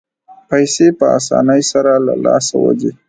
[0.49, 2.91] پیسې په اسانۍ سره له لاسه وځي.